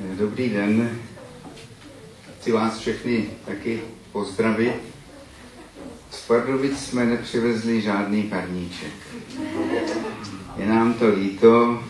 [0.00, 0.98] Dobrý den.
[2.40, 3.80] Chci vás všechny taky
[4.12, 4.74] pozdravit.
[6.10, 8.92] Z Pardubic jsme nepřivezli žádný parníček.
[10.56, 11.84] Je nám to líto,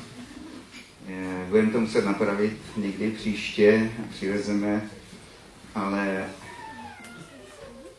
[1.48, 4.90] budeme to muset napravit někdy příště a přivezeme,
[5.74, 6.29] ale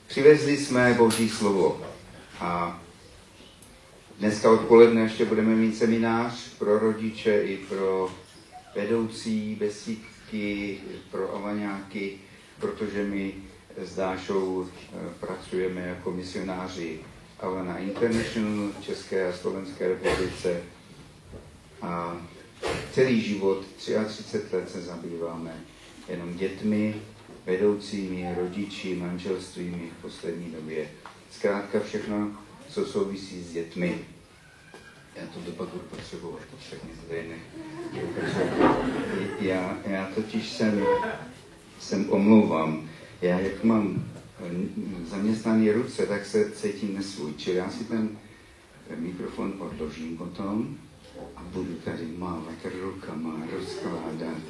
[0.08, 1.82] přivezli jsme Boží slovo.
[2.40, 2.82] A
[4.20, 8.12] dneska odpoledne ještě budeme mít seminář pro rodiče i pro
[8.76, 10.80] vedoucí besídky,
[11.12, 12.18] pro avaňáky,
[12.60, 13.34] protože my
[13.78, 17.00] s Dášou eh, pracujeme jako misionáři
[17.40, 20.62] Avana International v České a Slovenské republice.
[21.82, 22.18] A
[22.94, 25.64] celý život, 33 let se zabýváme
[26.10, 27.02] jenom dětmi,
[27.46, 30.90] vedoucími, rodiči, manželstvími v poslední době.
[31.32, 32.32] Zkrátka všechno,
[32.70, 34.06] co souvisí s dětmi.
[35.16, 37.24] Já to pak budu potřebovat, všechny zde
[39.40, 40.84] já, já totiž jsem,
[41.80, 42.90] jsem omlouvám.
[43.22, 44.04] Já jak mám
[45.04, 47.34] zaměstnané ruce, tak se cítím nesvůj.
[47.38, 48.10] Čili já si ten
[48.98, 50.78] mikrofon odložím potom
[51.36, 54.42] a budu tady mávat rukama, rozkládat.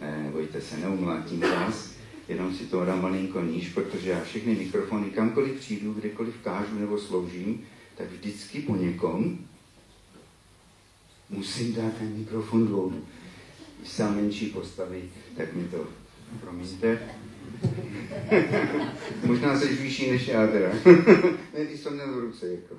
[0.00, 1.94] Ne, bojte se, neumlátím vás,
[2.28, 6.98] jenom si to dám malinko níž, protože já všechny mikrofony, kamkoliv přijdu, kdekoliv kážu nebo
[6.98, 7.62] sloužím,
[7.96, 9.38] tak vždycky po někom
[11.30, 13.06] musím dát ten mikrofon dolů.
[13.78, 15.86] Když sám menší postavy, tak mi to
[16.40, 16.98] promiňte.
[19.26, 20.68] Možná se vyšší než já teda.
[21.54, 22.48] ne, když jsem měl v ruce.
[22.48, 22.74] Jako.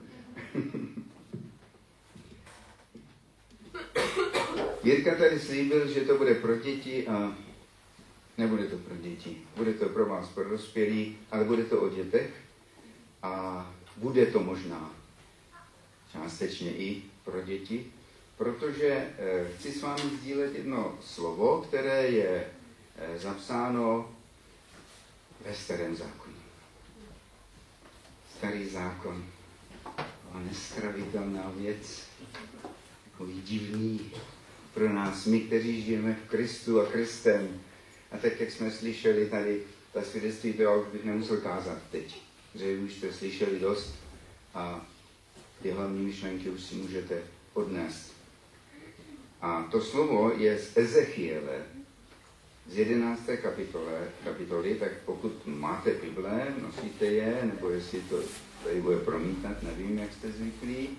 [4.84, 7.38] Jirka tady slíbil, že to bude pro děti a
[8.38, 9.38] nebude to pro děti.
[9.58, 12.34] Bude to pro vás, pro dospělí, ale bude to o dětech
[13.24, 13.66] a
[13.98, 14.92] bude to možná
[16.12, 17.86] částečně i pro děti,
[18.38, 22.46] protože eh, chci s vámi sdílet jedno slovo, které je
[22.98, 24.16] eh, zapsáno
[25.46, 26.36] ve starém zákoně.
[28.38, 29.26] Starý zákon,
[30.32, 32.04] a nestravitelná věc,
[33.12, 34.12] takový divný
[34.74, 37.62] pro nás, my, kteří žijeme v Kristu a Kristem.
[38.12, 39.64] A tak, jak jsme slyšeli tady,
[39.94, 42.22] ta svědectví, to už bych nemusel kázat teď,
[42.56, 43.96] že už jste slyšeli dost
[44.54, 44.86] a
[45.62, 47.22] ty hlavní myšlenky už si můžete
[47.54, 48.17] odnést.
[49.42, 51.62] A to slovo je z Ezechiele,
[52.68, 53.22] z 11.
[53.42, 58.20] Kapitole, kapitoly, tak pokud máte Bible, nosíte je, nebo jestli to
[58.64, 60.90] tady bude promítat, nevím, jak jste zvyklí,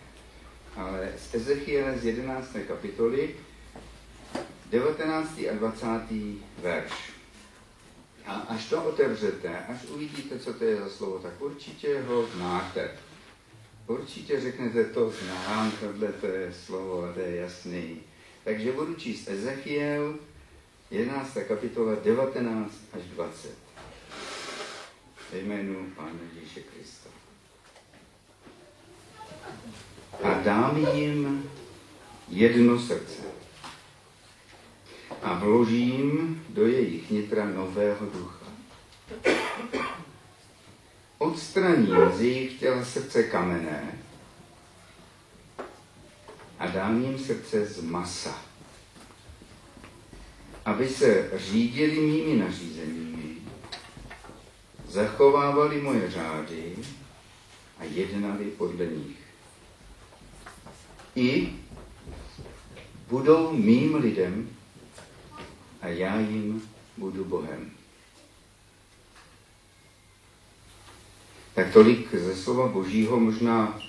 [0.77, 2.57] ale z Ezechiele z 11.
[2.69, 3.35] kapitoly,
[4.71, 5.41] 19.
[5.51, 5.87] a 20.
[6.63, 6.93] verš.
[8.27, 12.91] A až to otevřete, až uvidíte, co to je za slovo, tak určitě ho znáte.
[13.87, 18.01] Určitě řeknete, to znám, tohle to je slovo, to je jasný.
[18.49, 20.15] Takže budu číst Ezechiel,
[20.91, 21.39] 11.
[21.49, 23.51] kapitola, 19 až 20.
[25.33, 27.09] Ve jménu Pána Ježíše Krista.
[30.23, 31.51] A dám jim
[32.29, 33.23] jedno srdce
[35.23, 38.47] a vložím do jejich nitra nového ducha.
[41.19, 43.99] Odstraním z jejich těla srdce kamenné
[46.59, 48.39] a dám jim srdce z masa,
[50.65, 53.37] aby se řídili mými nařízeními,
[54.89, 56.77] zachovávali moje řády
[57.79, 59.19] a jednali podle nich.
[61.17, 61.53] I
[63.09, 64.51] budou mým lidem
[65.81, 67.71] a já jim budu Bohem.
[71.55, 73.81] Tak tolik ze slova Božího možná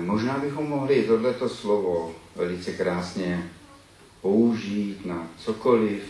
[0.00, 3.50] možná bychom mohli tohleto slovo velice krásně
[4.22, 6.02] použít na cokoliv.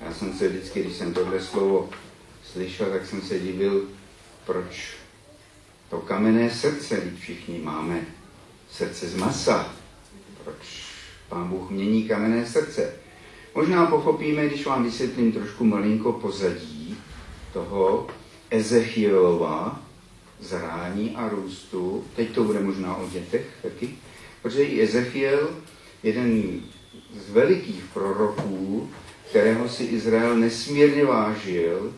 [0.00, 1.90] Já jsem se vždycky, když jsem tohle slovo
[2.52, 3.84] slyšel, tak jsem se divil,
[4.46, 4.96] proč
[5.90, 8.00] to kamenné srdce, když všichni máme
[8.70, 9.74] srdce z masa.
[10.44, 10.84] Proč
[11.28, 12.94] pán Bůh mění kamenné srdce?
[13.54, 16.98] Možná pochopíme, když vám vysvětlím trošku malinko pozadí
[17.52, 18.06] toho
[18.50, 19.82] Ezechielova,
[20.40, 22.04] zrání a růstu.
[22.16, 23.90] Teď to bude možná o dětech taky,
[24.42, 25.50] protože Ezechiel,
[26.02, 26.60] jeden
[27.14, 28.90] z velikých proroků,
[29.30, 31.94] kterého si Izrael nesmírně vážil,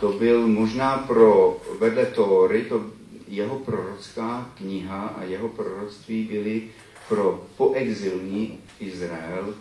[0.00, 2.84] to byl možná pro vedle Tóry, to
[3.28, 6.62] jeho prorocká kniha a jeho proroctví byly
[7.08, 9.54] pro poexilní Izrael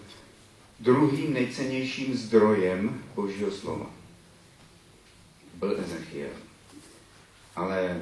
[0.80, 3.90] druhým nejcennějším zdrojem Božího slova.
[5.54, 6.30] Byl Ezechiel.
[7.56, 8.02] Ale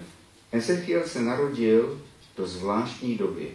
[0.53, 2.01] Ezechiel se narodil
[2.37, 3.51] do zvláštní doby.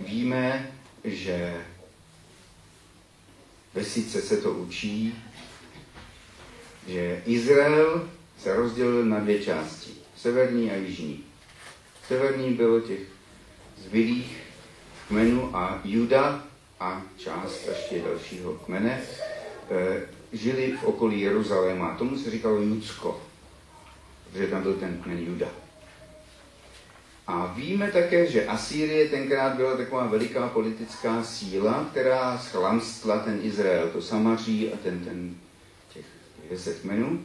[0.00, 0.72] Víme,
[1.04, 1.64] že
[3.74, 5.14] vesnice se to učí,
[6.88, 8.08] že Izrael
[8.38, 11.24] se rozdělil na dvě části, severní a jižní.
[12.08, 13.00] Severní bylo těch
[13.76, 14.36] zbylých
[15.08, 16.44] kmenů a Juda
[16.80, 19.02] a část ještě dalšího kmene
[19.70, 20.02] e,
[20.32, 21.96] žili v okolí Jeruzaléma.
[21.96, 23.22] Tomu se říkalo Judsko,
[24.24, 25.67] protože tam byl ten kmen Juda.
[27.28, 33.90] A víme také, že Asýrie tenkrát byla taková veliká politická síla, která schlamstla ten Izrael,
[33.90, 35.36] to Samaří a ten, ten
[35.92, 36.06] těch,
[36.50, 37.22] deset kmenů.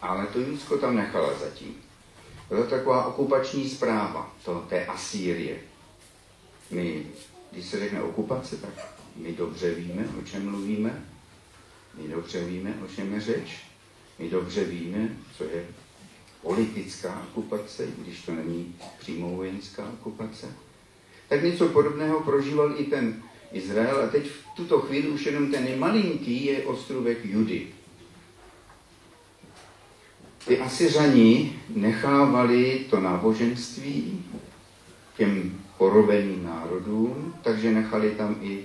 [0.00, 1.74] Ale to Judsko tam nechala zatím.
[2.48, 5.58] Byla to taková okupační zpráva to, té Asýrie.
[6.70, 7.06] My,
[7.52, 11.04] když se řekne okupace, tak my dobře víme, o čem mluvíme.
[11.94, 13.60] My dobře víme, o čem je řeč.
[14.18, 15.66] My dobře víme, co je
[16.42, 20.46] politická okupace, když to není přímo vojenská okupace.
[21.28, 23.22] Tak něco podobného prožíval i ten
[23.52, 27.66] Izrael a teď v tuto chvíli už jenom ten malinký je ostrovek Judy.
[30.46, 34.24] Ty Asiřani nechávali to náboženství
[35.16, 38.64] těm porobeným národům, takže nechali tam i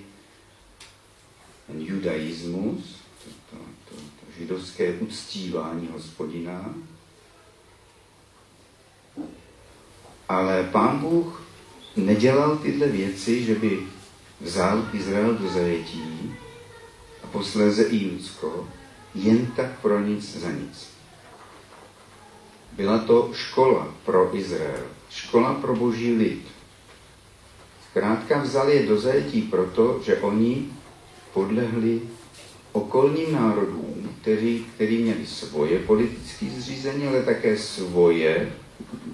[1.68, 6.75] ten judaismus, to, to, to, to židovské uctívání hospodina,
[10.30, 11.42] Ale pán Bůh
[11.95, 13.80] nedělal tyhle věci, že by
[14.42, 16.36] vzal Izrael do zajetí
[17.24, 18.68] a posléze i Judsko
[19.16, 20.89] jen tak pro nic za nic.
[22.72, 26.48] Byla to škola pro Izrael, škola pro boží lid.
[27.89, 30.68] Zkrátka vzal je do zajetí proto, že oni
[31.33, 32.01] podlehli
[32.72, 38.51] okolním národům, který, který měli svoje politické zřízení, ale také svoje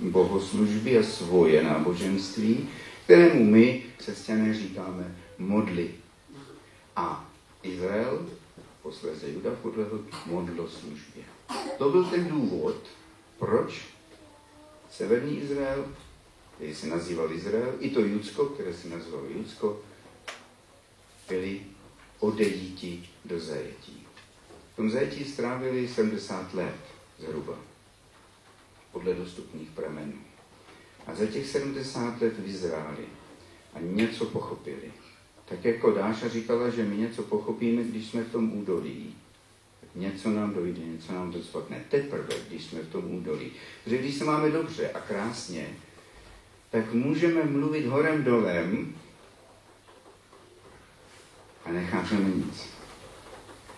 [0.02, 2.70] bohoslužby a svoje náboženství,
[3.04, 5.92] kterému my, křesťané, říkáme modly.
[6.96, 7.30] A
[7.64, 8.26] Izrael,
[8.84, 11.24] posléze Juda, podlehl modloslužbě.
[11.78, 12.76] To byl ten důvod,
[13.40, 13.86] proč
[14.92, 15.86] severní Izrael,
[16.56, 19.80] který se nazýval Izrael, i to Judsko, které se nazývalo Judsko,
[21.30, 21.62] byli
[22.20, 24.08] odejíti do zajetí.
[24.74, 26.76] V tom zajetí strávili 70 let
[27.20, 27.71] zhruba
[28.92, 30.14] podle dostupných pramenů.
[31.08, 33.06] A za těch 70 let vyzráli
[33.74, 34.92] a něco pochopili.
[35.46, 39.16] Tak jako Dáša říkala, že my něco pochopíme, když jsme v tom údolí.
[39.96, 41.84] Něco nám dojde, něco nám to spadne.
[41.90, 43.52] Teprve, když jsme v tom údolí.
[43.84, 45.68] Protože když se máme dobře a krásně,
[46.70, 48.96] tak můžeme mluvit horem dolem
[51.66, 52.70] a nechápeme nic.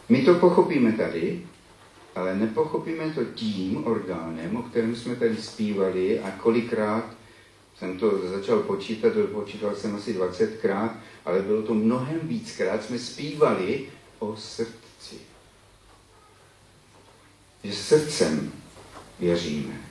[0.09, 1.47] My to pochopíme tady,
[2.15, 7.05] ale nepochopíme to tím orgánem, o kterém jsme tady zpívali a kolikrát
[7.77, 10.89] jsem to začal počítat, počítal jsem asi 20krát,
[11.25, 13.89] ale bylo to mnohem víckrát, jsme zpívali
[14.19, 15.15] o srdci.
[17.63, 18.51] Že srdcem
[19.19, 19.81] věříme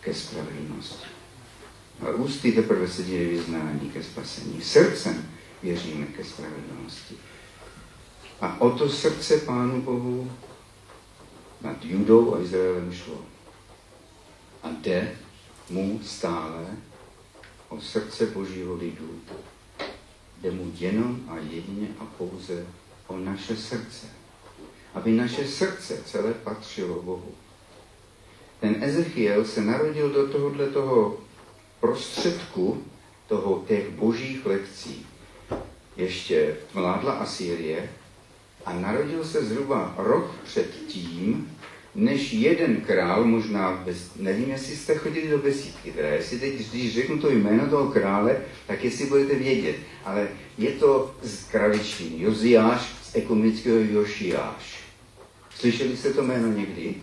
[0.00, 1.06] ke spravedlnosti.
[2.00, 4.62] A ústy teprve se děje vyznání ke spasení.
[4.62, 5.28] Srdcem
[5.62, 7.14] věříme ke spravedlnosti.
[8.40, 10.30] A o to srdce Pánu Bohu
[11.60, 13.24] nad Judou a Izraelem šlo.
[14.62, 15.12] A jde
[15.70, 16.66] mu stále
[17.68, 19.20] o srdce Božího lidu.
[20.40, 22.66] Jde mu jenom a jedině a pouze
[23.06, 24.06] o naše srdce.
[24.94, 27.34] Aby naše srdce celé patřilo Bohu.
[28.60, 31.20] Ten Ezechiel se narodil do tohohle toho
[31.80, 32.84] prostředku
[33.28, 35.06] toho těch božích lekcí.
[35.96, 37.90] Ještě vládla Asýrie
[38.64, 41.55] a narodil se zhruba rok před tím,
[41.96, 46.94] než jeden král, možná, bez, nevím, jestli jste chodili do besídky, teda jestli teď, když
[46.94, 48.36] řeknu to jméno toho krále,
[48.66, 54.80] tak jestli budete vědět, ale je to z králičtiny, Joziáš z ekumenického Jošiáš.
[55.50, 56.94] Slyšeli jste to jméno někdy?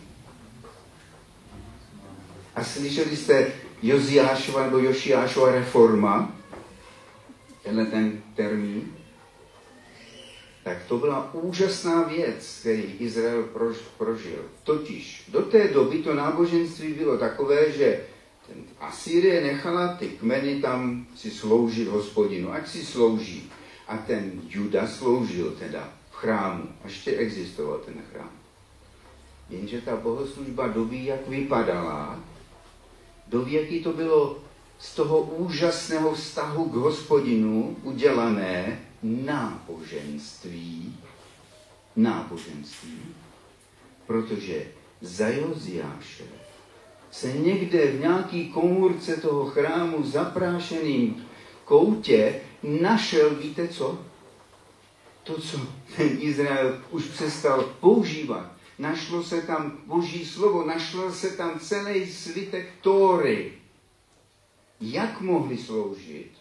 [2.55, 3.47] A slyšeli jste
[3.83, 6.35] Joziášova nebo Jošiášova reforma?
[7.63, 8.93] Tenhle ten termín?
[10.63, 13.43] Tak to byla úžasná věc, který Izrael
[13.97, 14.45] prožil.
[14.63, 18.05] Totiž do té doby to náboženství bylo takové, že
[18.47, 23.51] ten Asýrie nechala ty kmeny tam si sloužit hospodinu, ať si slouží.
[23.87, 26.63] A ten Juda sloužil teda v chrámu.
[26.83, 28.31] A ještě existoval ten chrám.
[29.49, 32.19] Jenže ta bohoslužba doby, jak vypadala,
[33.27, 34.37] doby, jaký to bylo
[34.79, 40.97] z toho úžasného vztahu k hospodinu udělané, náboženství,
[41.95, 42.99] náboženství,
[44.07, 44.67] protože
[45.01, 46.23] za Joziáše
[47.11, 51.25] se někde v nějaký komůrce toho chrámu zaprášeným
[51.65, 53.99] koutě našel, víte co?
[55.23, 55.57] to, co
[55.97, 58.51] ten Izrael už přestal používat.
[58.79, 63.53] Našlo se tam boží slovo, našlo se tam celý svitek Tóry.
[64.81, 66.31] Jak mohli sloužit?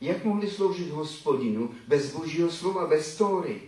[0.00, 3.60] Jak mohli sloužit hospodinu bez božího slova, bez Tóry?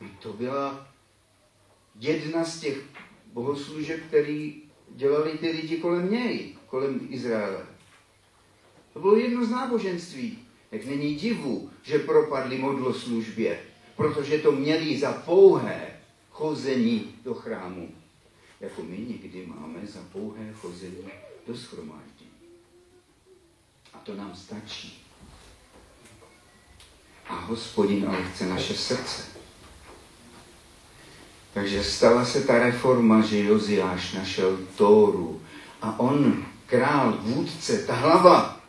[0.00, 0.88] No, to byla
[2.00, 2.78] jedna z těch
[3.32, 7.66] bohoslužeb, který dělali ty lidi kolem něj, kolem Izraele.
[8.92, 10.38] To bylo jedno z náboženství.
[10.70, 13.60] Tak není divu, že propadli modloslužbě,
[13.96, 17.90] protože to měli za pouhé chození do chrámu.
[18.60, 21.08] Jako my někdy máme za pouhé chození
[21.46, 22.15] do schromáždění.
[23.96, 25.02] A to nám stačí.
[27.28, 29.22] A hospodin ale chce naše srdce.
[31.54, 35.42] Takže stala se ta reforma, že Joziáš našel Tóru
[35.82, 38.60] a on, král, vůdce, ta hlava,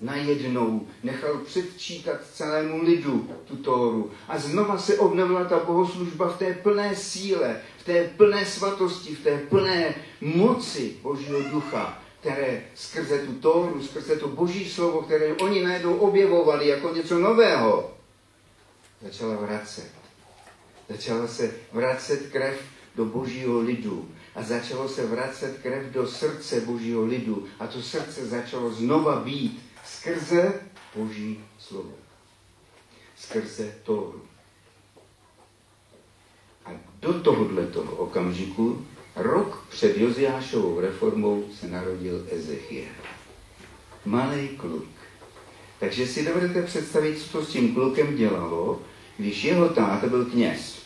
[0.00, 4.10] najednou nechal předčítat celému lidu tu Tóru.
[4.28, 9.22] A znova se obnovila ta bohoslužba v té plné síle, v té plné svatosti, v
[9.22, 15.64] té plné moci Božího ducha, které skrze tu Tóru, skrze to Boží slovo, které oni
[15.64, 17.94] najednou objevovali jako něco nového,
[19.02, 19.90] začala vracet.
[20.88, 22.60] Začala se vracet krev
[22.94, 28.26] do božího lidu a začalo se vracet krev do srdce božího lidu a to srdce
[28.26, 30.60] začalo znova být skrze
[30.94, 31.94] boží slovo.
[33.16, 34.22] Skrze Tóru.
[36.64, 42.94] A do tohohle toho okamžiku, rok před Joziášovou reformou, se narodil Ezechiel.
[44.04, 44.84] Malý kluk.
[45.80, 48.82] Takže si dovedete představit, co to s tím klukem dělalo,
[49.16, 50.78] když jeho táta byl kněz.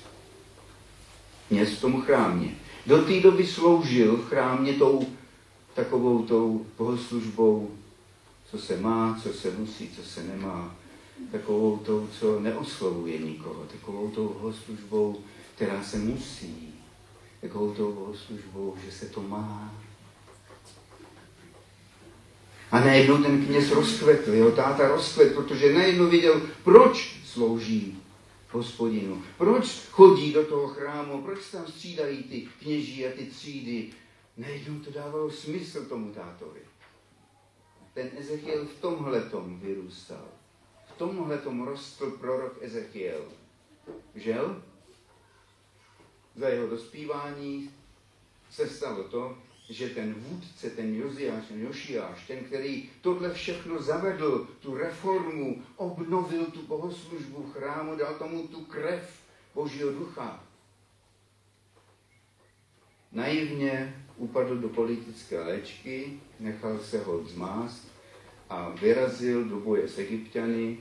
[1.48, 2.54] Kněz v tom chrámě.
[2.86, 5.06] Do té doby sloužil v chrámě tou
[5.74, 7.70] takovou tou bohoslužbou,
[8.50, 10.76] co se má, co se musí, co se nemá.
[11.32, 13.64] Takovou tou, co neoslovuje nikoho.
[13.72, 15.20] Takovou tou bohoslužbou,
[15.54, 16.69] která se musí.
[17.40, 19.74] Takovou tou bohoslužbou, že se to má.
[22.70, 28.02] A najednou ten kněz rozkvetl, jeho táta rozkvetl, protože najednou viděl, proč slouží
[28.50, 29.22] hospodinu.
[29.38, 33.90] Proč chodí do toho chrámu, proč tam střídají ty kněží a ty třídy.
[34.36, 36.60] Najednou to dávalo smysl tomu tátovi.
[37.94, 40.24] Ten Ezechiel v tomhle tom vyrůstal.
[40.94, 43.24] V tomhle tom rostl prorok Ezechiel.
[44.14, 44.62] Žel?
[46.40, 47.70] Za jeho dospívání
[48.50, 49.38] se stalo to,
[49.70, 56.44] že ten vůdce, ten Joziáš, ten Jošiáš, ten, který tohle všechno zavedl, tu reformu, obnovil
[56.46, 59.20] tu bohoslužbu chrámu, dal tomu tu krev
[59.54, 60.44] Božího ducha,
[63.12, 67.88] naivně upadl do politické léčky, nechal se ho zmást
[68.48, 70.78] a vyrazil do boje s Egyptiany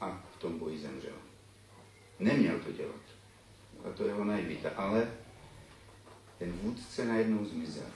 [0.00, 1.16] a v tom boji zemřel.
[2.18, 3.11] Neměl to dělat.
[3.84, 4.70] A to jeho naivita.
[4.76, 5.10] Ale
[6.38, 7.86] ten vůdce najednou zmizel.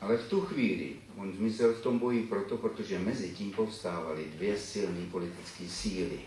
[0.00, 4.58] Ale v tu chvíli on zmizel v tom boji proto, protože mezi tím povstávaly dvě
[4.58, 6.20] silné politické síly,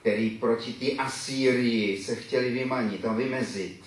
[0.00, 3.84] které proti ty Asýrii se chtěli vymanit a vymezit.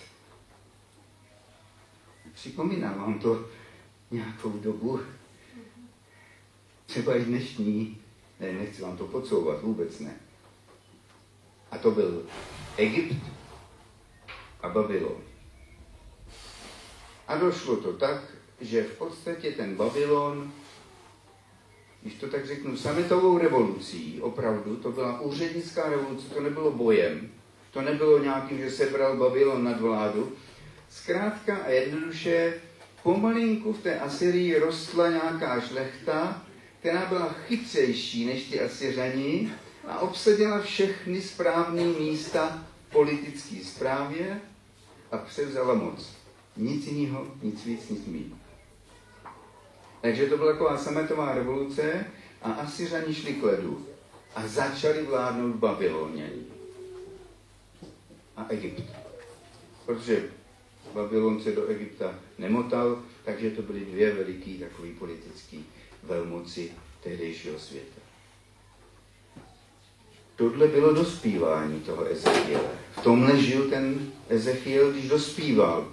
[2.34, 3.46] Připomínám vám to
[4.12, 5.00] nějakou dobu,
[6.86, 7.98] třeba i dnešní,
[8.40, 10.16] ne, nechci vám to podsouvat, vůbec ne.
[11.72, 12.26] A to byl
[12.78, 13.24] Egypt
[14.62, 15.18] a Babylon.
[17.28, 18.24] A došlo to tak,
[18.62, 20.52] že v podstatě ten Babylon,
[22.02, 27.30] když to tak řeknu, sametovou revolucí, opravdu, to byla úřednická revoluce, to nebylo bojem,
[27.72, 30.32] to nebylo nějakým, že sebral Babylon nad vládu.
[30.90, 32.62] Zkrátka a jednoduše,
[33.04, 36.46] pomalinku v té Asyrii rostla nějaká šlechta,
[36.80, 39.52] která byla chytřejší než ty Asyřani
[39.88, 44.42] a obsadila všechny správné místa politické správě
[45.12, 46.16] a převzala moc.
[46.58, 48.36] Nic jiného, nic víc, nic méně.
[50.02, 52.06] Takže to byla taková sametová revoluce
[52.42, 53.86] a Asyřani šli k ledu
[54.36, 56.32] a začali vládnout v Babyloně
[58.38, 58.84] a Egypt.
[59.86, 60.30] Protože
[60.94, 65.66] Babylon se do Egypta nemotal, takže to byly dvě veliký takový politický
[66.04, 66.72] velmoci
[67.04, 67.97] tehdejšího světa.
[70.38, 72.70] Tohle bylo dospívání toho Ezechiele.
[72.98, 75.88] V tomhle žil ten Ezechiel, když dospíval.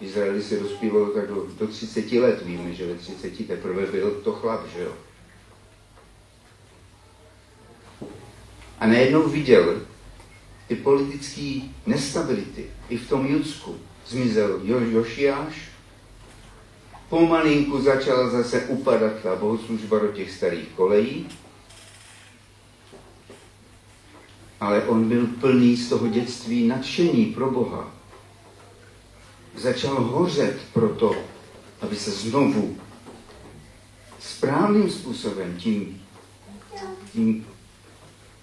[0.00, 2.42] Izraeli se dospívalo tak do, do 30 let.
[2.46, 4.92] Víme, že ve 30 teprve byl to chlap, že jo.
[8.78, 9.82] A najednou viděl
[10.68, 12.66] ty politické nestability.
[12.88, 15.68] I v tom Judsku zmizel jo, Jošiáš.
[17.08, 21.28] Pomalinku začala zase upadat ta bohoslužba do těch starých kolejí.
[24.60, 27.90] Ale on byl plný z toho dětství nadšení pro Boha.
[29.56, 31.16] Začal hořet proto,
[31.80, 32.76] aby se znovu
[34.20, 36.02] správným způsobem, tím,
[37.12, 37.46] tím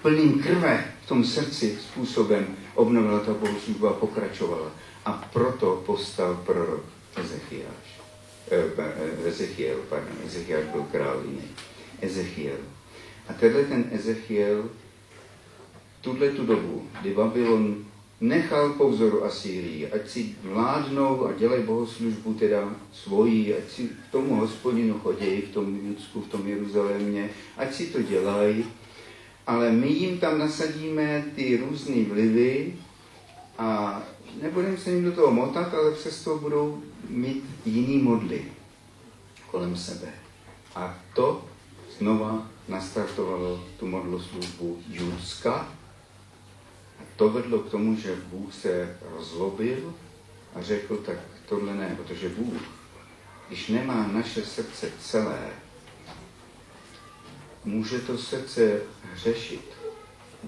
[0.02, 4.72] plným krve v tom srdci způsobem obnovila ta bohoslužba a pokračovala.
[5.06, 6.84] A proto postal prorok
[7.16, 8.02] Ezechiáš.
[8.52, 11.44] Eh, Ezechiel, pardon, Ezechiel byl král jiný.
[12.02, 12.58] Ezechiel.
[13.30, 14.70] A tenhle ten Ezechiel
[16.02, 17.76] tuhle tu dobu, kdy Babylon
[18.22, 24.12] nechal po vzoru Asýrii, ať si vládnou a dělají bohoslužbu teda svoji, ať si k
[24.12, 28.66] tomu hospodinu chodí v tom Judsku, v tom Jeruzalémě, ať si to dělají,
[29.48, 32.76] ale my jim tam nasadíme ty různé vlivy
[33.58, 34.02] a
[34.42, 38.46] nebudeme se jim do toho motat, ale přesto budou mít jiný modly
[39.52, 40.08] kolem sebe.
[40.76, 41.46] A to
[41.98, 45.68] znova nastartovalo tu modloslužbu Judska.
[47.16, 49.94] To vedlo k tomu, že Bůh se rozlobil
[50.56, 51.18] a řekl, tak
[51.50, 52.62] tohle ne, protože Bůh,
[53.48, 55.50] když nemá naše srdce celé,
[57.66, 58.82] může to srdce
[59.14, 59.72] hřešit,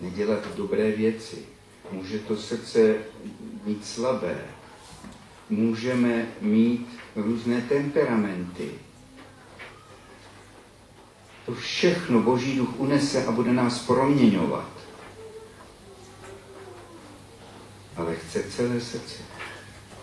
[0.02, 1.46] nedělat dobré věci,
[1.92, 2.96] může to srdce
[3.66, 4.46] být slabé,
[5.50, 8.72] můžeme mít různé temperamenty.
[11.46, 14.73] To všechno Boží duch unese a bude nás proměňovat.
[17.96, 19.24] Ale chce celé srdce.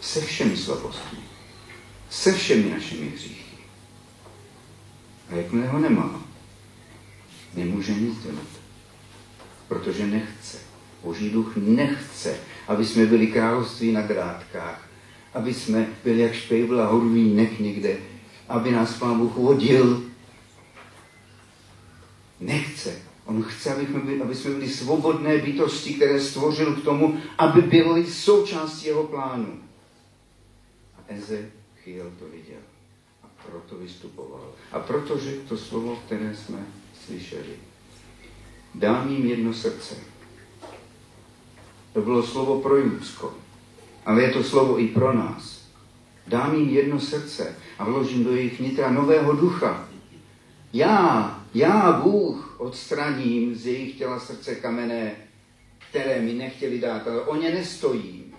[0.01, 1.19] Se všemi slabostmi.
[2.11, 3.57] Se všemi našimi hříchy.
[5.29, 6.23] A jakmile ho nemá,
[7.55, 8.47] nemůže nic dělat.
[9.69, 10.59] Protože nechce.
[11.03, 12.37] Boží duch nechce,
[12.69, 14.89] aby jsme byli království na drátkách,
[15.35, 17.97] aby jsme byli jak špejbl a horvínek někde,
[18.49, 20.03] aby nás Pán Bůh vodil.
[22.41, 23.10] Nechce.
[23.31, 27.63] On chce, aby jsme, byli, aby jsme byli svobodné bytosti, které stvořil k tomu, aby
[27.63, 29.61] byly součástí jeho plánu.
[30.99, 32.61] A Ezechiel to viděl.
[33.23, 34.53] A proto vystupoval.
[34.73, 36.59] A proto řekl to slovo, které jsme
[37.07, 37.57] slyšeli.
[38.75, 39.95] Dám jim jedno srdce.
[41.93, 43.35] To bylo slovo pro Judsko.
[44.07, 45.61] Ale je to slovo i pro nás.
[46.27, 49.89] Dám jim jedno srdce a vložím do jejich nitra nového ducha.
[50.73, 55.17] Já, já, Bůh, odstraním z jejich těla srdce kamenné,
[55.91, 58.35] které mi nechtěli dát, ale o ně nestojím.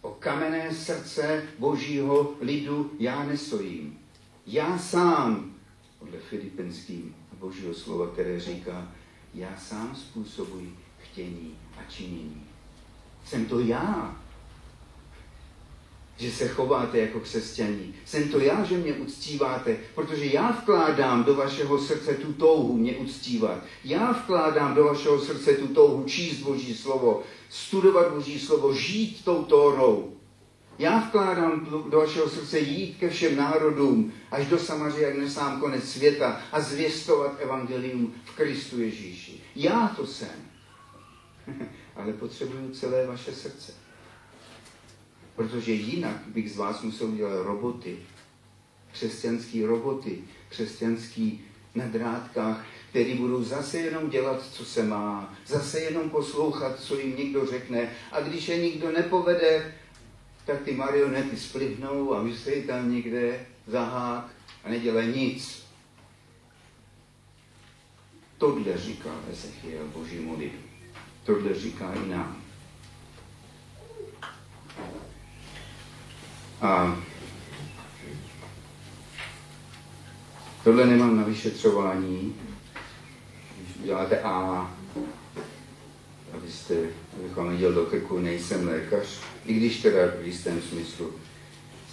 [0.00, 3.98] O kamenné srdce božího lidu já nestojím.
[4.46, 5.54] Já sám,
[5.98, 8.88] podle Filipenským božího slova, které říká,
[9.34, 12.46] já sám způsobuji chtění a činění.
[13.24, 14.20] Jsem to já,
[16.16, 17.94] že se chováte jako křesťaní.
[18.04, 22.96] Jsem to já, že mě uctíváte, protože já vkládám do vašeho srdce tu touhu mě
[22.96, 23.58] uctívat.
[23.84, 29.44] Já vkládám do vašeho srdce tu touhu číst Boží slovo, studovat Boží slovo, žít tou
[29.44, 30.12] Tórou.
[30.78, 35.88] Já vkládám do vašeho srdce jít ke všem národům, až do Samaří, jak nesám konec
[35.88, 39.40] světa a zvěstovat evangelium v Kristu Ježíši.
[39.56, 40.28] Já to jsem.
[41.96, 43.85] Ale potřebuju celé vaše srdce.
[45.36, 47.98] Protože jinak bych z vás musel dělat roboty,
[48.92, 50.18] křesťanský roboty,
[50.48, 51.44] křesťanský
[51.74, 57.16] na drátkách, který budou zase jenom dělat, co se má, zase jenom poslouchat, co jim
[57.16, 57.90] někdo řekne.
[58.12, 59.74] A když je nikdo nepovede,
[60.44, 64.30] tak ty marionety splivnou a myslí tam někde zahák
[64.64, 65.66] a nedělají nic.
[68.38, 70.58] Tohle říká Ezechiel božímu lidu.
[71.24, 72.45] Tohle říká i nám.
[76.60, 76.96] A
[80.64, 82.34] tohle nemám na vyšetřování.
[83.84, 84.70] Děláte A,
[86.32, 86.74] abyste,
[87.18, 91.12] abych vám viděl do krku, nejsem lékař, i když teda v jistém smyslu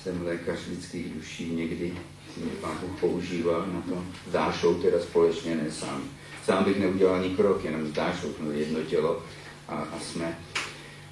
[0.03, 1.93] jsem lékař lidských duší někdy,
[2.37, 4.03] mě pán Bůh používá na to.
[4.31, 6.03] Dášou teda společně, ne sám.
[6.45, 9.23] Sám bych neudělal ani krok, jenom s Dášou, no jedno tělo
[9.67, 10.37] a, a jsme.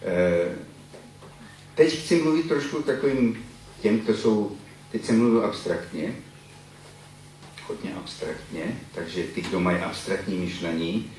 [0.01, 0.70] E,
[1.75, 3.45] Teď chci mluvit trošku takovým
[3.81, 4.57] těm, kdo jsou,
[4.91, 6.15] teď jsem mluvil abstraktně,
[7.67, 11.11] hodně abstraktně, takže ty, kdo mají abstraktní myšlení,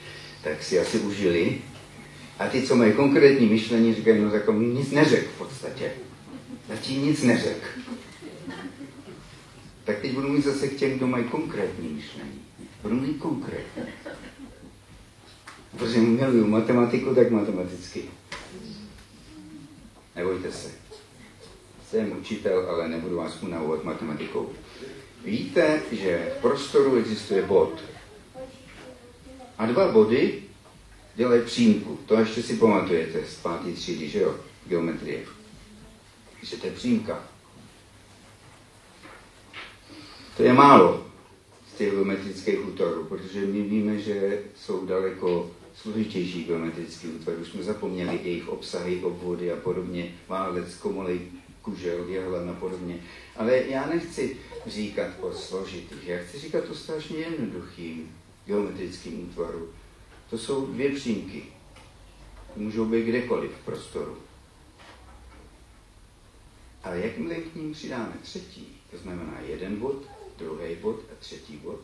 [0.45, 1.59] tak si asi užili.
[2.39, 5.93] A ty, co mají konkrétní myšlení, říkají, no tak nic neřek v podstatě.
[6.69, 7.79] Zatím nic neřek.
[9.85, 12.41] Tak teď budu mít zase k těm, kdo mají konkrétní myšlení.
[12.83, 13.83] Budu mít konkrétní.
[15.79, 18.03] Protože miluju matematiku, tak matematicky.
[20.17, 20.71] Nebojte se.
[21.89, 24.53] Jsem učitel, ale nebudu vás unavovat matematikou.
[25.25, 27.83] Víte, že v prostoru existuje bod.
[29.59, 30.43] A dva body
[31.15, 31.99] dělají přímku.
[32.07, 34.37] To ještě si pamatujete z pátý třídy, že jo?
[34.67, 35.25] Geometrie.
[36.43, 37.23] Že to je přímka.
[40.37, 41.07] To je málo
[41.69, 47.39] z těch geometrických útvarů, protože my víme, že jsou daleko složitější geometrické útvary.
[47.39, 51.21] Už jsme zapomněli jejich obsahy, obvody a podobně, válec, komolej,
[51.63, 52.99] kužel, jehlen a podobně.
[53.37, 59.69] Ale já nechci říkat o složitých, já chci říkat o strašně jednoduchým geometrickým útvaru.
[60.31, 61.43] To jsou dvě přímky.
[62.57, 64.19] Můžou být kdekoliv v prostoru.
[66.85, 70.03] Ale jakmile k ním přidáme třetí, to znamená jeden bod,
[70.39, 71.81] druhý bod a třetí bod,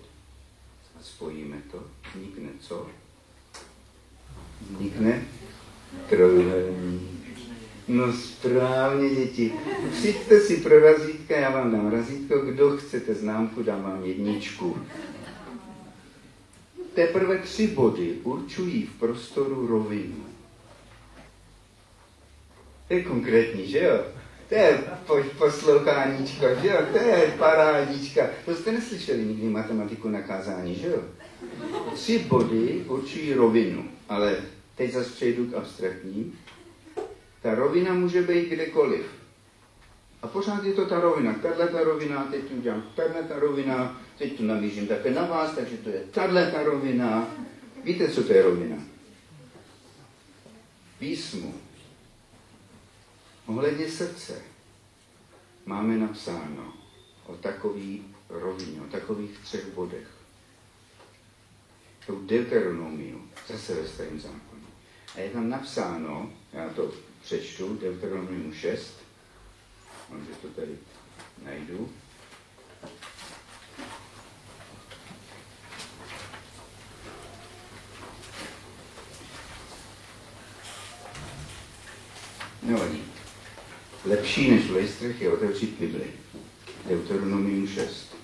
[1.00, 2.86] a spojíme to, vznikne co?
[4.60, 5.22] Vznikne
[6.08, 7.18] trojuhelník.
[7.88, 9.52] No správně, děti.
[9.92, 12.38] Přijďte si pro razítka, já vám dám razítko.
[12.38, 14.76] Kdo chcete známku, dám vám jedničku.
[16.94, 20.24] Teprve tři body určují v prostoru rovinu.
[22.88, 24.04] To je konkrétní, že jo?
[24.48, 24.78] To je
[25.38, 26.78] posloucháníčko, že jo?
[26.92, 28.26] To je parádička.
[28.44, 31.02] To jste neslyšeli nikdy matematiku na kázání, že jo?
[31.94, 34.36] Tři body určují rovinu, ale
[34.74, 36.38] teď zase přejdu k abstraktním.
[37.42, 39.06] Ta rovina může být kdekoliv.
[40.22, 41.34] A pořád je to ta rovina.
[41.34, 45.54] Tahle ta rovina, teď tu udělám, tahle ta rovina, teď tu namířím také na vás,
[45.54, 47.28] takže to je tahle ta rovina.
[47.84, 48.76] Víte, co to je rovina?
[50.98, 51.54] Písmu.
[53.46, 54.42] Ohledně srdce
[55.66, 56.72] máme napsáno
[57.26, 60.17] o takový rovině, o takových třech bodech.
[62.08, 64.66] To Deuteronomiu, zase ve starém zákoně.
[65.14, 66.92] A je tam napsáno, já to
[67.22, 68.94] přečtu, Deuteronomium 6,
[70.28, 70.78] že to tady
[71.44, 71.90] najdu.
[82.62, 83.04] Nevadí.
[84.04, 86.12] Lepší než lejstrech je otevřít Bibli.
[86.88, 88.17] Deuteronomium 6.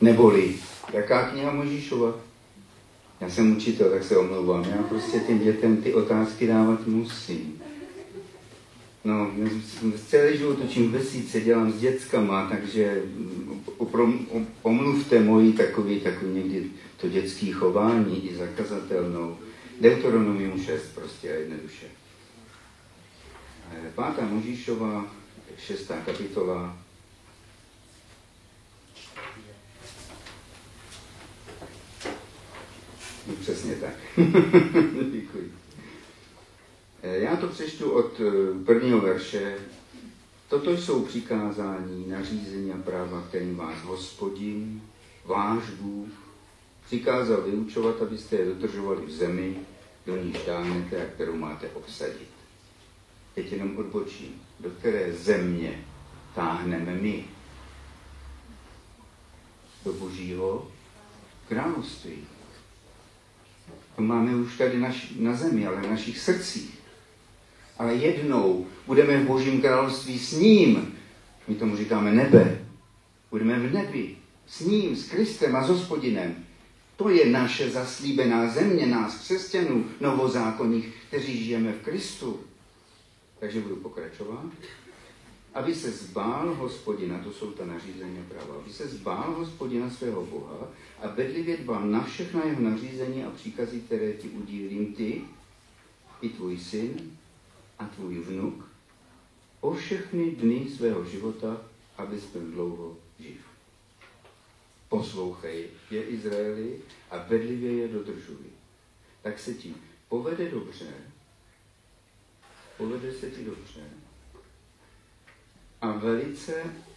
[0.00, 0.56] Neboli,
[0.92, 2.14] jaká kniha Možíšova?
[3.20, 4.64] Já jsem učitel, tak se omlouvám.
[4.64, 7.62] Já prostě těm dětem ty otázky dávat musím.
[9.04, 9.30] No,
[10.06, 13.02] celý život učím vesíce, dělám s dětskama, takže
[14.62, 19.36] omluvte moji takový, takový někdy to dětský chování i zakazatelnou.
[19.80, 21.86] Deuteronomium 6 prostě a jednoduše.
[23.94, 25.06] Pátá Možíšova,
[25.58, 26.78] šestá kapitola,
[33.34, 33.94] přesně tak.
[35.12, 35.52] Děkuji.
[37.02, 39.58] Eh, já to přečtu od eh, prvního verše.
[40.48, 44.82] Toto jsou přikázání, nařízení a práva, kterým vás hospodin,
[45.24, 46.08] váš Bůh,
[46.86, 49.56] přikázal vyučovat, abyste je dodržovali v zemi,
[50.06, 52.28] do níž dáhnete a kterou máte obsadit.
[53.34, 54.42] Teď jenom odbočím.
[54.60, 55.84] Do které země
[56.34, 57.24] táhneme my?
[59.84, 60.70] Do božího
[61.48, 62.26] království.
[63.98, 66.78] To máme už tady naš, na zemi, ale v našich srdcích.
[67.78, 70.94] Ale jednou budeme v Božím království s ním.
[71.48, 72.58] My tomu říkáme nebe.
[73.30, 74.16] Budeme v nebi.
[74.46, 76.34] S ním, s Kristem a s hospodinem.
[76.96, 82.40] To je naše zaslíbená země, nás křesťanů, novozákonních, kteří žijeme v Kristu.
[83.40, 84.46] Takže budu pokračovat.
[85.54, 90.68] Aby se zbál hospodina, to jsou ta nařízení práva, aby se zbál hospodina svého Boha
[91.02, 95.22] a bedlivě dbal na všechna jeho nařízení a příkazy, které ti udílím ty,
[96.20, 97.18] i tvůj syn
[97.78, 98.68] a tvůj vnuk,
[99.60, 101.60] o všechny dny svého života,
[101.98, 103.40] abys byl dlouho živ.
[104.88, 106.80] Poslouchej je Izraeli
[107.10, 108.46] a bedlivě je dodržuj.
[109.22, 109.74] Tak se ti
[110.08, 110.86] povede dobře,
[112.76, 113.80] povede se ti dobře
[115.80, 116.52] a velice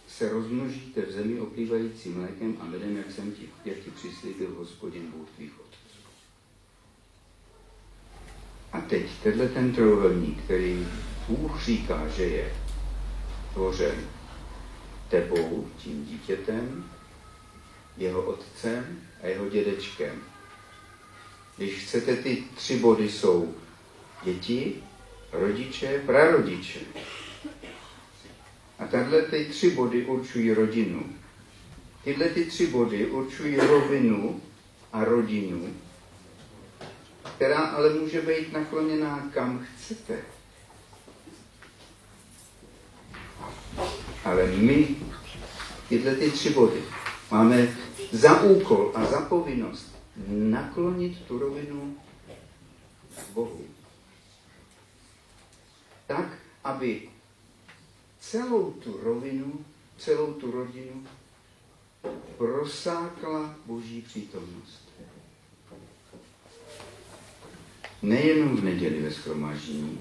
[0.08, 5.10] se rozmnožíte v zemi oplývající mlékem a medem, jak jsem ti, jak ti přislíbil hospodin
[5.16, 6.08] Bůh tvých otců.
[8.72, 10.86] A teď tenhle ten trojuhelník, který
[11.28, 12.52] Bůh říká, že je
[13.52, 13.94] tvořen
[15.08, 16.84] tebou, tím dítětem,
[17.96, 20.22] jeho otcem a jeho dědečkem.
[21.56, 23.54] Když chcete, ty tři body jsou
[24.24, 24.82] děti,
[25.32, 26.80] rodiče, prarodiče.
[28.82, 31.02] A tahle ty tři body určují rodinu.
[32.04, 34.40] Tyhle ty tři body určují rovinu
[34.92, 35.74] a rodinu,
[37.36, 40.18] která ale může být nakloněná kam chcete.
[44.24, 44.96] Ale my
[45.88, 46.82] tyhle ty tři body
[47.30, 47.76] máme
[48.12, 49.94] za úkol a za povinnost
[50.28, 51.96] naklonit tu rovinu
[53.34, 53.60] Bohu.
[56.06, 57.11] Tak, aby
[58.32, 59.64] celou tu rovinu,
[59.98, 61.06] celou tu rodinu
[62.36, 64.88] prosákla Boží přítomnost.
[68.02, 69.98] Nejenom v neděli ve schromáždění,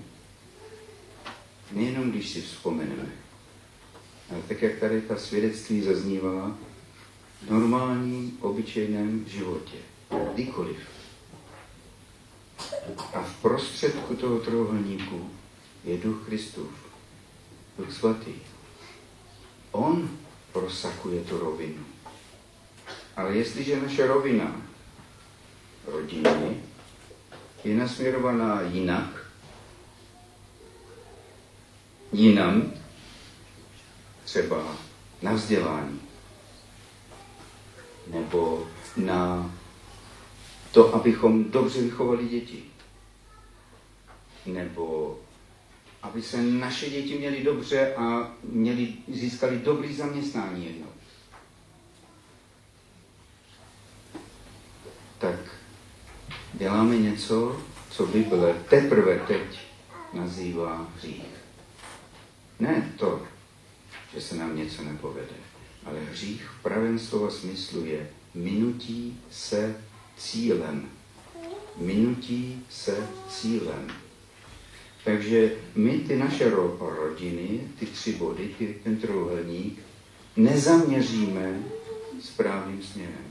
[1.72, 3.12] nejenom když si vzpomeneme,
[4.30, 6.58] ale tak, jak tady ta svědectví zaznívala,
[7.42, 9.78] v normálním, obyčejném životě,
[10.34, 10.78] kdykoliv.
[13.14, 15.30] A v prostředku toho trojuhelníku
[15.84, 16.91] je duch Kristův,
[17.78, 18.34] duch svatý.
[19.72, 20.10] On
[20.52, 21.86] prosakuje tu rovinu.
[23.16, 24.62] Ale jestliže naše rovina
[25.86, 26.64] rodiny
[27.64, 29.26] je nasměrovaná jinak,
[32.14, 32.74] jinam,
[34.24, 34.76] třeba
[35.22, 36.02] na vzdělání,
[38.08, 39.52] nebo na
[40.72, 42.64] to, abychom dobře vychovali děti,
[44.46, 45.20] nebo
[46.02, 50.88] aby se naše děti měly dobře a měli, získali dobrý zaměstnání jednou.
[55.18, 55.40] Tak
[56.54, 59.60] děláme něco, co Bible teprve teď
[60.14, 61.26] nazývá hřích.
[62.60, 63.22] Ne to,
[64.14, 65.36] že se nám něco nepovede,
[65.86, 69.76] ale hřích v pravém slova smyslu je minutí se
[70.18, 70.90] cílem.
[71.78, 73.88] Minutí se cílem.
[75.04, 79.80] Takže my ty naše ro- rodiny, ty tři body, ty, ten trojuhelník,
[80.38, 81.60] nezaměříme
[82.22, 83.26] správným směrem.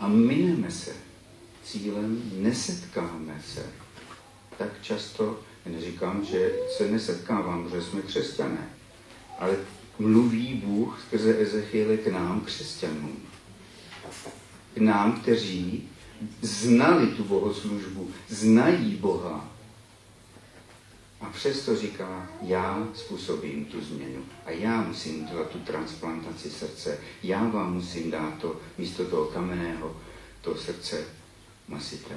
[0.00, 0.90] A mineme se
[1.64, 3.66] cílem, nesetkáme se.
[4.58, 8.68] Tak často, neříkám, že se nesetkávám, že jsme křesťané,
[9.38, 9.56] ale
[9.98, 13.16] mluví Bůh skrze Ezechiele k nám, křesťanům.
[14.74, 15.88] K nám, kteří
[16.42, 19.51] znali tu bohoslužbu, znají Boha,
[21.22, 24.24] a přesto říká, já způsobím tu změnu.
[24.46, 26.98] A já musím dělat tu transplantaci srdce.
[27.22, 29.96] Já vám musím dát to místo toho kamenného,
[30.40, 31.04] to srdce
[31.68, 32.14] masité.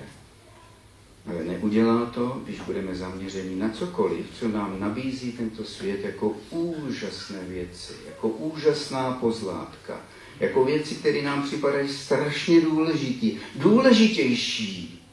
[1.27, 7.39] Ale neudělá to, když budeme zaměřeni na cokoliv, co nám nabízí tento svět jako úžasné
[7.43, 10.01] věci, jako úžasná pozlátka,
[10.39, 15.03] jako věci, které nám připadají strašně důležitý, důležitější,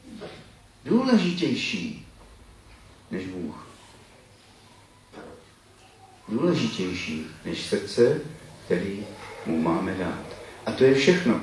[0.85, 2.05] důležitější
[3.11, 3.62] než Bůh
[6.29, 8.21] důležitější než srdce,
[8.65, 9.05] který
[9.45, 10.25] mu máme dát.
[10.65, 11.41] A to je všechno.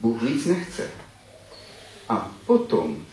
[0.00, 0.90] Bůh víc nechce.
[2.08, 3.06] A potom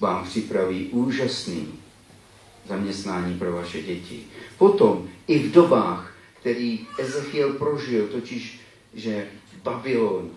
[0.00, 1.68] vám připraví úžasný
[2.68, 4.24] zaměstnání pro vaše děti.
[4.58, 8.60] Potom i v dobách, který Ezechiel prožil, totiž,
[8.94, 9.26] že
[9.62, 10.30] Babylon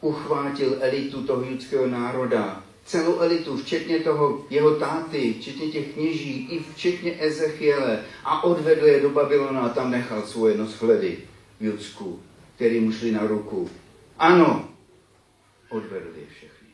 [0.00, 6.62] uchvátil elitu toho judského národa celou elitu, včetně toho jeho táty, včetně těch kněží, i
[6.62, 11.18] včetně Ezechiele a odvedl je do Babylona a tam nechal svoje noshledy
[11.60, 12.22] v Judsku,
[12.54, 13.70] který mu šli na ruku.
[14.18, 14.68] Ano,
[15.68, 16.68] odvedl je všechny.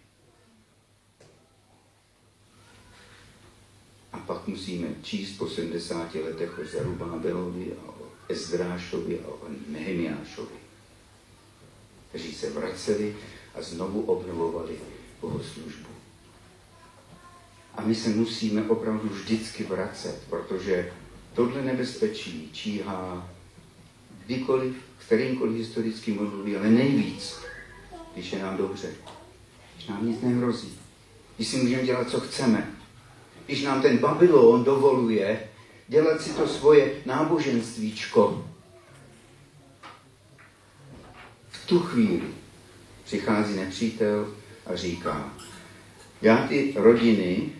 [4.12, 10.56] A pak musíme číst po 70 letech o Zerubábelovi a o Ezdrášovi a o Nehemiášovi,
[12.08, 13.16] kteří se vraceli
[13.54, 14.78] a znovu obnovovali
[15.20, 15.91] bohoslužbu.
[17.74, 20.92] A my se musíme opravdu vždycky vracet, protože
[21.34, 23.28] tohle nebezpečí číhá
[24.26, 27.36] kdykoliv, kterýmkoliv historickým období, ale nejvíc,
[28.14, 28.88] když je nám dobře,
[29.74, 30.78] když nám nic nehrozí,
[31.36, 32.70] když si můžeme dělat, co chceme,
[33.46, 35.48] když nám ten Babylon dovoluje
[35.88, 38.44] dělat si to svoje náboženstvíčko.
[41.50, 42.22] V tu chvíli
[43.04, 44.34] přichází nepřítel
[44.66, 45.32] a říká,
[46.22, 47.50] já ty rodiny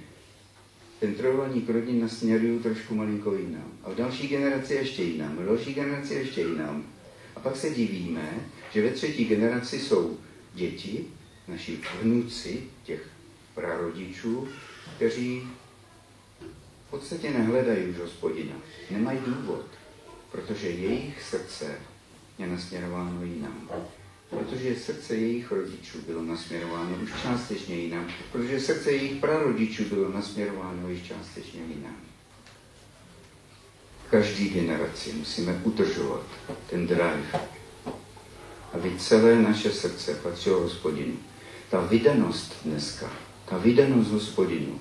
[1.02, 3.72] ten trojuhelník rodin nasměruju trošku malinko jinam.
[3.84, 6.84] A v další generaci ještě jinam, v další generaci ještě jinam.
[7.36, 8.30] A pak se divíme,
[8.72, 10.18] že ve třetí generaci jsou
[10.54, 11.04] děti,
[11.48, 13.08] naši vnuci těch
[13.54, 14.48] prarodičů,
[14.96, 15.42] kteří
[16.86, 18.54] v podstatě nehledají už hospodina.
[18.90, 19.66] Nemají důvod,
[20.32, 21.78] protože jejich srdce
[22.38, 23.68] je nasměrováno jinam
[24.38, 30.88] protože srdce jejich rodičů bylo nasměrováno už částečně jinam, protože srdce jejich prarodičů bylo nasměrováno
[30.88, 31.96] už částečně jinam.
[34.10, 36.26] Každý generaci musíme udržovat
[36.70, 37.40] ten drive,
[38.72, 41.14] aby celé naše srdce patřilo hospodinu.
[41.70, 43.10] Ta vydanost dneska,
[43.44, 44.80] ta vydanost hospodinu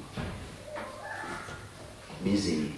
[2.21, 2.75] mizí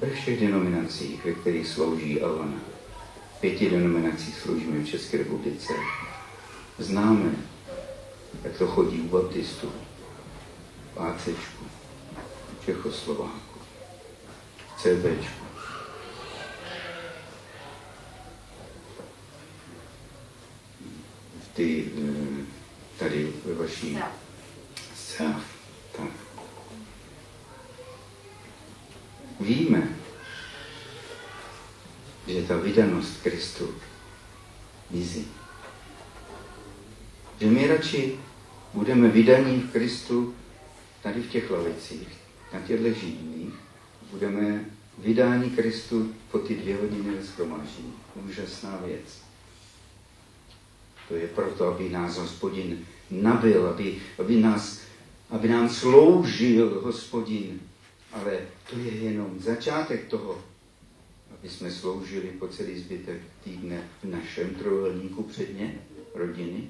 [0.00, 2.75] ve všech denominacích, ve kterých slouží Alana
[3.40, 5.72] pěti denominacích sloužíme v České republice.
[6.78, 7.30] Známe,
[8.44, 9.72] jak to chodí u baptistů,
[10.94, 11.64] v ACčku,
[12.64, 13.60] Čechoslováku,
[14.76, 15.46] CBčku.
[21.54, 22.44] Ty eh,
[22.98, 23.98] tady ve vaší
[24.94, 25.34] scéně.
[25.92, 26.10] Tak.
[29.40, 29.96] Víme,
[32.26, 33.74] že ta vydanost Kristu
[34.90, 35.28] mizí.
[37.40, 38.18] Že my radši
[38.74, 40.34] budeme vydaní v Kristu
[41.02, 42.08] tady v těch lavicích,
[42.52, 43.54] na těchto židních,
[44.10, 44.64] budeme
[44.98, 47.92] vydání Kristu po ty dvě hodiny ve schromáždění.
[48.28, 49.20] Úžasná věc.
[51.08, 52.78] To je proto, aby nás hospodin
[53.10, 54.80] nabil, aby, aby, nás,
[55.30, 57.60] aby nám sloužil hospodin.
[58.12, 58.38] Ale
[58.70, 60.42] to je jenom začátek toho,
[61.38, 65.74] aby jsme sloužili po celý zbytek týdne v našem trojuhelníku předně,
[66.14, 66.68] rodiny,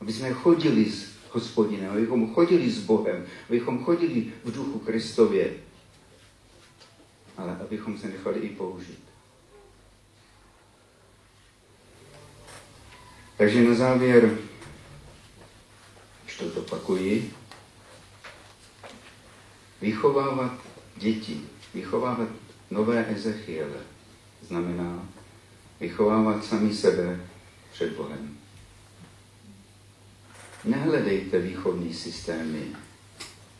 [0.00, 5.54] aby jsme chodili s hospodinem, abychom chodili s Bohem, abychom chodili v duchu Kristově,
[7.36, 9.04] ale abychom se nechali i použít.
[13.36, 14.38] Takže na závěr,
[16.24, 17.32] když to opakuji,
[19.80, 20.52] vychovávat
[20.96, 21.40] děti,
[21.74, 22.28] vychovávat
[22.72, 23.80] nové Ezechiele
[24.48, 25.08] znamená
[25.80, 27.20] vychovávat sami sebe
[27.72, 28.36] před Bohem.
[30.64, 32.62] Nehledejte výchovní systémy.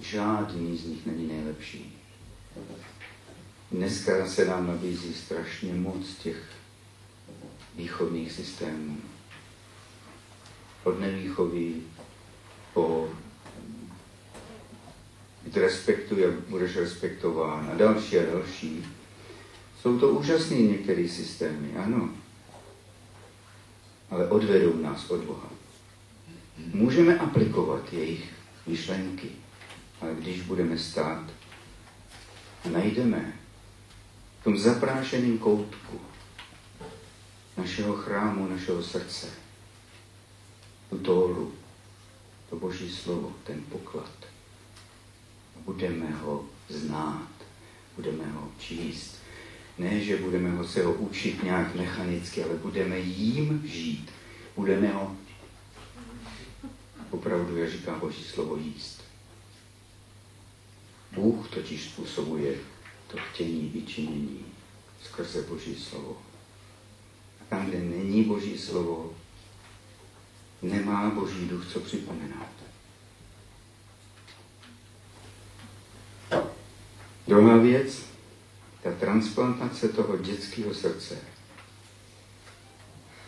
[0.00, 1.98] Žádný z nich není nejlepší.
[3.72, 6.42] Dneska se nám nabízí strašně moc těch
[7.76, 8.96] výchovných systémů.
[10.84, 11.74] Od nevýchovy
[12.74, 13.08] po
[15.54, 18.86] respektuj, jak budeš respektován a další a další.
[19.82, 22.10] Jsou to úžasné některé systémy, ano.
[24.10, 25.50] Ale odvedou nás od Boha.
[26.72, 28.32] Můžeme aplikovat jejich
[28.66, 29.28] myšlenky,
[30.00, 31.22] ale když budeme stát
[32.70, 33.32] najdeme
[34.40, 36.00] v tom zaprášeném koutku
[37.56, 39.26] našeho chrámu, našeho srdce,
[40.90, 41.52] tu tóru,
[42.50, 44.26] to Boží slovo, ten poklad,
[45.64, 47.28] budeme ho znát,
[47.96, 49.21] budeme ho číst.
[49.82, 54.10] Ne, že budeme ho se ho učit nějak mechanicky, ale budeme jím žít.
[54.56, 55.16] Budeme ho
[57.10, 59.02] opravdu, jak říká Boží slovo, jíst.
[61.12, 62.54] Bůh totiž způsobuje
[63.06, 64.44] to chtění i činění
[65.04, 66.22] skrze Boží slovo.
[67.40, 69.14] A tam, kde není Boží slovo,
[70.62, 72.46] nemá Boží duch co připomenout.
[77.26, 78.11] Druhá věc,
[78.82, 81.18] ta transplantace toho dětského srdce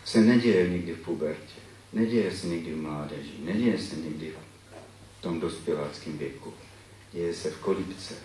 [0.05, 1.59] se neděje někdy v pubertě,
[1.93, 4.33] neděje se někdy v mládeži, neděje se někdy
[5.19, 6.53] v tom dospěláckém věku.
[7.11, 8.15] Děje se v kolibce.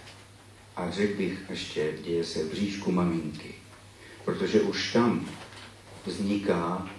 [0.76, 3.54] A řekl bych ještě, děje se v bříšku maminky.
[4.24, 5.28] Protože už tam
[6.06, 6.90] vzniká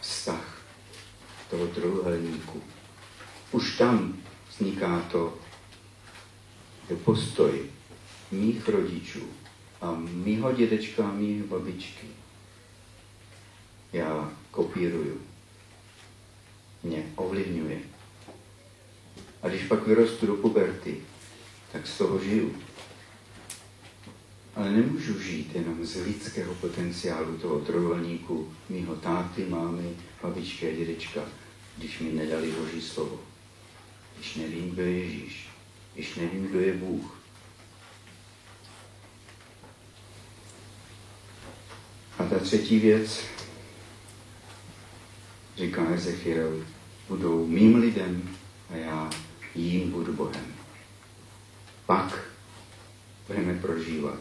[0.00, 0.62] vztah
[1.50, 2.62] toho trojuhelníku.
[3.52, 4.16] Už tam
[4.50, 5.38] vzniká to
[7.04, 7.70] postoj
[8.34, 9.20] mých rodičů
[9.80, 12.06] a mýho dědečka a mých babičky.
[13.92, 15.20] Já kopíruju.
[16.82, 17.78] Mě ovlivňuje.
[19.42, 20.96] A když pak vyrostu do puberty,
[21.72, 22.56] tak z toho žiju.
[24.54, 31.20] Ale nemůžu žít jenom z lidského potenciálu toho trojuhelníku mýho táty, mámy, babičky a dědečka,
[31.78, 33.20] když mi nedali Boží slovo.
[34.16, 35.54] Když nevím, kdo je Ježíš
[35.94, 37.20] když nevím, kdo je Bůh.
[42.18, 43.20] A ta třetí věc,
[45.56, 46.64] říká Ezechiel,
[47.08, 48.36] budou mým lidem
[48.70, 49.10] a já
[49.54, 50.54] jím budu Bohem.
[51.86, 52.24] Pak
[53.26, 54.18] budeme prožívat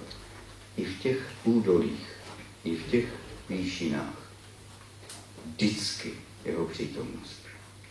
[0.77, 2.07] i v těch údolích,
[2.63, 3.05] i v těch
[3.49, 4.31] výšinách
[5.45, 6.13] vždycky
[6.45, 7.39] jeho přítomnost.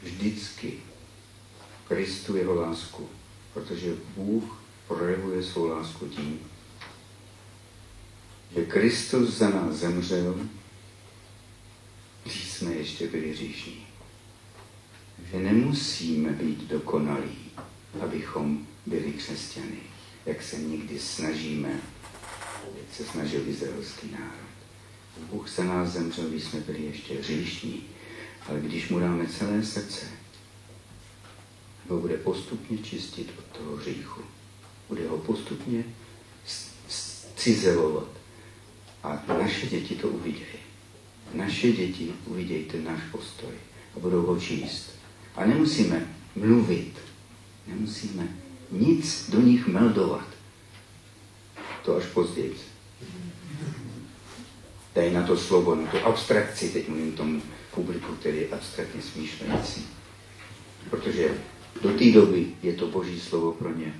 [0.02, 0.72] Vždycky
[1.88, 3.08] Kristu jeho lásku
[3.52, 6.40] protože Bůh projevuje svou lásku tím,
[8.56, 10.46] že Kristus za nás zemřel,
[12.22, 13.86] když jsme ještě byli říšní.
[15.30, 17.50] Že nemusíme být dokonalí,
[18.00, 19.78] abychom byli křesťany,
[20.26, 21.80] jak se někdy snažíme,
[22.64, 24.52] jak se snažil izraelský národ.
[25.30, 27.84] Bůh za nás zemřel, když jsme byli ještě hříšní,
[28.48, 30.06] ale když mu dáme celé srdce,
[31.88, 34.22] ho bude postupně čistit od toho hříchu.
[34.88, 35.84] Bude ho postupně
[37.36, 38.21] cizelovat.
[39.02, 40.62] A naše děti to uvidějí.
[41.34, 43.50] naše děti uvidějte náš postoj
[43.96, 44.90] a budou ho číst.
[45.36, 46.92] A nemusíme mluvit,
[47.66, 48.28] nemusíme
[48.70, 50.26] nic do nich meldovat.
[51.84, 52.56] To až později.
[54.94, 57.42] Dej na to slovo, na to abstrakci, teď mluvím tomu
[57.74, 59.86] publiku, který je abstraktně smýšlející.
[60.90, 61.38] Protože
[61.82, 63.94] do té doby je to boží slovo pro ně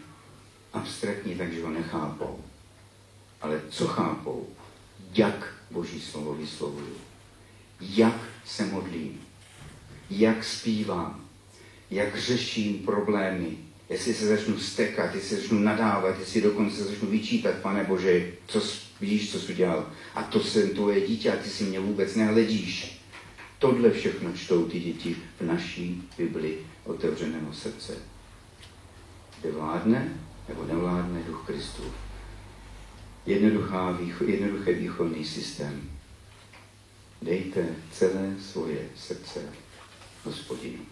[0.72, 2.44] abstraktní, takže ho nechápou.
[3.40, 4.48] Ale co chápou?
[5.14, 6.96] Jak boží slovo vyslovuju?
[7.80, 9.20] Jak se modlím?
[10.10, 11.24] Jak zpívám?
[11.90, 13.56] Jak řeším problémy?
[13.90, 18.62] Jestli se začnu stekat, jestli se začnu nadávat, jestli dokonce začnu vyčítat, pane Bože, co
[19.00, 19.90] vidíš, co jsi udělal.
[20.14, 23.00] A to jsem tvoje dítě a ty si mě vůbec nehledíš.
[23.58, 27.96] Tohle všechno čtou ty děti v naší Bibli otevřeného srdce.
[29.40, 31.82] Kde vládne nebo nevládne duch Kristu.
[33.26, 35.90] Jednoduchá, jednoduchý výchovný systém.
[37.22, 39.40] Dejte celé svoje srdce
[40.24, 40.82] hospodinu.